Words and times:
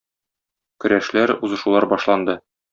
Көрәшләр, 0.85 1.35
узышулар 1.49 1.91
башланды. 1.95 2.41